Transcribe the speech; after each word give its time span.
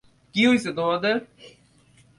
কী 0.35 0.41
হইছে 0.47 0.69
তোমাদের? 0.73 1.15